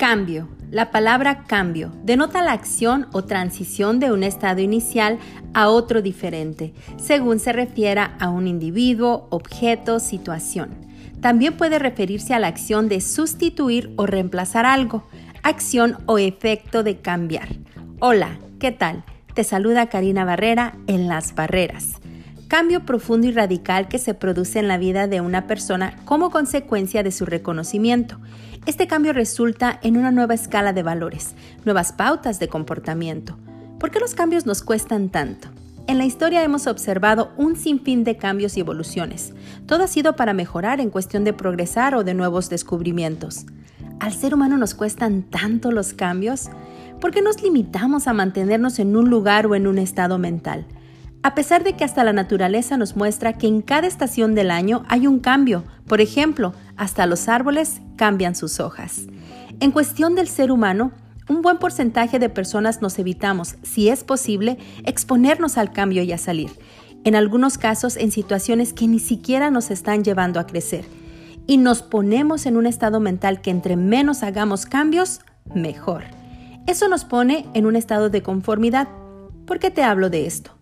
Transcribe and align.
Cambio. 0.00 0.48
La 0.70 0.90
palabra 0.90 1.44
cambio 1.44 1.92
denota 2.04 2.42
la 2.42 2.52
acción 2.52 3.08
o 3.12 3.24
transición 3.24 4.00
de 4.00 4.12
un 4.12 4.22
estado 4.22 4.62
inicial 4.62 5.18
a 5.52 5.68
otro 5.68 6.00
diferente, 6.00 6.72
según 6.96 7.38
se 7.38 7.52
refiera 7.52 8.16
a 8.18 8.30
un 8.30 8.48
individuo, 8.48 9.26
objeto, 9.28 10.00
situación. 10.00 10.70
También 11.20 11.58
puede 11.58 11.78
referirse 11.78 12.32
a 12.32 12.38
la 12.38 12.46
acción 12.46 12.88
de 12.88 13.02
sustituir 13.02 13.92
o 13.98 14.06
reemplazar 14.06 14.64
algo, 14.64 15.06
acción 15.42 15.98
o 16.06 16.16
efecto 16.16 16.82
de 16.82 16.96
cambiar. 17.00 17.48
Hola, 17.98 18.38
¿qué 18.58 18.72
tal? 18.72 19.04
Te 19.34 19.44
saluda 19.44 19.90
Karina 19.90 20.24
Barrera 20.24 20.78
en 20.86 21.08
Las 21.08 21.34
Barreras 21.34 22.00
cambio 22.50 22.84
profundo 22.84 23.28
y 23.28 23.30
radical 23.30 23.86
que 23.86 24.00
se 24.00 24.12
produce 24.12 24.58
en 24.58 24.66
la 24.66 24.76
vida 24.76 25.06
de 25.06 25.20
una 25.20 25.46
persona 25.46 25.94
como 26.04 26.30
consecuencia 26.30 27.04
de 27.04 27.12
su 27.12 27.24
reconocimiento. 27.24 28.18
Este 28.66 28.88
cambio 28.88 29.12
resulta 29.12 29.78
en 29.84 29.96
una 29.96 30.10
nueva 30.10 30.34
escala 30.34 30.72
de 30.72 30.82
valores, 30.82 31.36
nuevas 31.64 31.92
pautas 31.92 32.40
de 32.40 32.48
comportamiento. 32.48 33.38
¿Por 33.78 33.92
qué 33.92 34.00
los 34.00 34.16
cambios 34.16 34.46
nos 34.46 34.64
cuestan 34.64 35.10
tanto? 35.10 35.46
En 35.86 35.98
la 35.98 36.06
historia 36.06 36.42
hemos 36.42 36.66
observado 36.66 37.30
un 37.36 37.54
sinfín 37.54 38.02
de 38.02 38.16
cambios 38.16 38.56
y 38.56 38.60
evoluciones. 38.60 39.32
Todo 39.66 39.84
ha 39.84 39.88
sido 39.88 40.16
para 40.16 40.34
mejorar 40.34 40.80
en 40.80 40.90
cuestión 40.90 41.22
de 41.22 41.32
progresar 41.32 41.94
o 41.94 42.02
de 42.02 42.14
nuevos 42.14 42.50
descubrimientos. 42.50 43.46
¿Al 44.00 44.12
ser 44.12 44.34
humano 44.34 44.56
nos 44.56 44.74
cuestan 44.74 45.22
tanto 45.22 45.70
los 45.70 45.92
cambios? 45.92 46.50
¿Por 47.00 47.12
qué 47.12 47.22
nos 47.22 47.40
limitamos 47.44 48.08
a 48.08 48.12
mantenernos 48.12 48.80
en 48.80 48.96
un 48.96 49.08
lugar 49.08 49.46
o 49.46 49.54
en 49.54 49.68
un 49.68 49.78
estado 49.78 50.18
mental? 50.18 50.66
A 51.22 51.34
pesar 51.34 51.64
de 51.64 51.74
que 51.74 51.84
hasta 51.84 52.02
la 52.02 52.14
naturaleza 52.14 52.78
nos 52.78 52.96
muestra 52.96 53.34
que 53.34 53.46
en 53.46 53.60
cada 53.60 53.86
estación 53.86 54.34
del 54.34 54.50
año 54.50 54.84
hay 54.88 55.06
un 55.06 55.18
cambio, 55.18 55.64
por 55.86 56.00
ejemplo, 56.00 56.54
hasta 56.76 57.04
los 57.04 57.28
árboles 57.28 57.82
cambian 57.96 58.34
sus 58.34 58.58
hojas. 58.58 59.02
En 59.60 59.70
cuestión 59.70 60.14
del 60.14 60.28
ser 60.28 60.50
humano, 60.50 60.92
un 61.28 61.42
buen 61.42 61.58
porcentaje 61.58 62.18
de 62.18 62.30
personas 62.30 62.80
nos 62.80 62.98
evitamos, 62.98 63.56
si 63.62 63.90
es 63.90 64.02
posible, 64.02 64.56
exponernos 64.84 65.58
al 65.58 65.72
cambio 65.72 66.02
y 66.02 66.12
a 66.12 66.18
salir, 66.18 66.50
en 67.04 67.14
algunos 67.14 67.58
casos 67.58 67.98
en 67.98 68.10
situaciones 68.12 68.72
que 68.72 68.88
ni 68.88 68.98
siquiera 68.98 69.50
nos 69.50 69.70
están 69.70 70.02
llevando 70.02 70.40
a 70.40 70.46
crecer, 70.46 70.86
y 71.46 71.58
nos 71.58 71.82
ponemos 71.82 72.46
en 72.46 72.56
un 72.56 72.66
estado 72.66 72.98
mental 72.98 73.42
que 73.42 73.50
entre 73.50 73.76
menos 73.76 74.22
hagamos 74.22 74.64
cambios, 74.64 75.20
mejor. 75.54 76.04
Eso 76.66 76.88
nos 76.88 77.04
pone 77.04 77.46
en 77.52 77.66
un 77.66 77.76
estado 77.76 78.08
de 78.08 78.22
conformidad. 78.22 78.88
¿Por 79.46 79.58
qué 79.58 79.70
te 79.70 79.82
hablo 79.82 80.08
de 80.08 80.26
esto? 80.26 80.52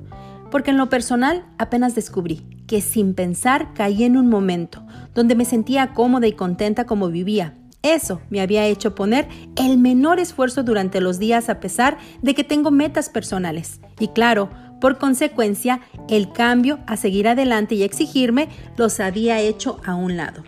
Porque 0.50 0.70
en 0.70 0.78
lo 0.78 0.88
personal 0.88 1.44
apenas 1.58 1.94
descubrí 1.94 2.46
que 2.66 2.80
sin 2.80 3.14
pensar 3.14 3.72
caí 3.74 4.04
en 4.04 4.16
un 4.16 4.28
momento 4.28 4.84
donde 5.14 5.34
me 5.34 5.44
sentía 5.44 5.94
cómoda 5.94 6.26
y 6.26 6.32
contenta 6.32 6.84
como 6.84 7.08
vivía. 7.08 7.54
Eso 7.82 8.20
me 8.28 8.40
había 8.40 8.66
hecho 8.66 8.94
poner 8.94 9.28
el 9.56 9.78
menor 9.78 10.18
esfuerzo 10.18 10.62
durante 10.62 11.00
los 11.00 11.18
días 11.18 11.48
a 11.48 11.60
pesar 11.60 11.96
de 12.22 12.34
que 12.34 12.44
tengo 12.44 12.70
metas 12.70 13.08
personales. 13.08 13.80
Y 14.00 14.08
claro, 14.08 14.50
por 14.80 14.98
consecuencia, 14.98 15.80
el 16.08 16.32
cambio 16.32 16.80
a 16.86 16.96
seguir 16.96 17.28
adelante 17.28 17.74
y 17.74 17.82
exigirme 17.82 18.48
los 18.76 19.00
había 19.00 19.40
hecho 19.40 19.80
a 19.84 19.94
un 19.94 20.16
lado. 20.16 20.44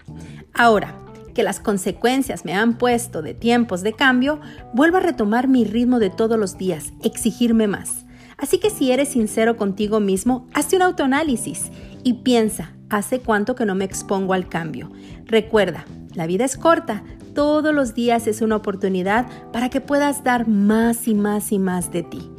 Ahora, 0.54 0.96
que 1.34 1.42
las 1.42 1.60
consecuencias 1.60 2.44
me 2.44 2.54
han 2.54 2.76
puesto 2.76 3.22
de 3.22 3.34
tiempos 3.34 3.82
de 3.82 3.92
cambio, 3.92 4.40
vuelvo 4.74 4.96
a 4.96 5.00
retomar 5.00 5.48
mi 5.48 5.64
ritmo 5.64 5.98
de 5.98 6.10
todos 6.10 6.38
los 6.38 6.58
días, 6.58 6.92
exigirme 7.02 7.68
más. 7.68 8.04
Así 8.40 8.58
que 8.58 8.70
si 8.70 8.90
eres 8.90 9.10
sincero 9.10 9.56
contigo 9.56 10.00
mismo, 10.00 10.48
hazte 10.54 10.76
un 10.76 10.82
autoanálisis 10.82 11.70
y 12.02 12.14
piensa, 12.14 12.72
¿hace 12.88 13.20
cuánto 13.20 13.54
que 13.54 13.66
no 13.66 13.74
me 13.74 13.84
expongo 13.84 14.32
al 14.32 14.48
cambio? 14.48 14.90
Recuerda, 15.26 15.84
la 16.14 16.26
vida 16.26 16.44
es 16.44 16.56
corta, 16.56 17.04
todos 17.34 17.74
los 17.74 17.94
días 17.94 18.26
es 18.26 18.40
una 18.40 18.56
oportunidad 18.56 19.26
para 19.52 19.68
que 19.68 19.80
puedas 19.80 20.24
dar 20.24 20.48
más 20.48 21.06
y 21.06 21.14
más 21.14 21.52
y 21.52 21.58
más 21.58 21.92
de 21.92 22.02
ti. 22.02 22.30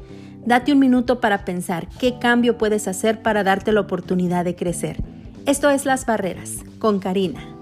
Date 0.45 0.73
un 0.73 0.79
minuto 0.79 1.19
para 1.19 1.45
pensar 1.45 1.87
qué 1.99 2.17
cambio 2.19 2.57
puedes 2.57 2.87
hacer 2.87 3.21
para 3.21 3.43
darte 3.43 3.71
la 3.71 3.81
oportunidad 3.81 4.43
de 4.43 4.55
crecer. 4.55 5.03
Esto 5.45 5.69
es 5.69 5.85
Las 5.85 6.05
Barreras, 6.05 6.57
con 6.79 6.99
Karina. 6.99 7.60